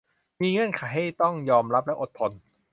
[0.41, 2.31] มีเงื่อนไขให้ต้องยอมรับและอดทน